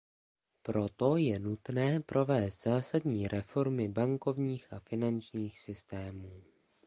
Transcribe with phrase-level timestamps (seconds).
[0.63, 6.43] Proto je nutné provést zásadní reformy bankovních a finančních systémů.